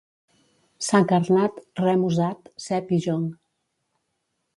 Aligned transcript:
Sac 0.85 1.11
arnat, 1.17 1.59
rem 1.81 2.05
usat, 2.07 2.49
cep 2.69 2.89
i 2.99 2.99
jonc. 3.07 3.29